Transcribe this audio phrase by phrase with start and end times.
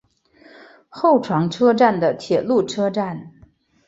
[0.89, 3.31] 厚床车站的铁路车站。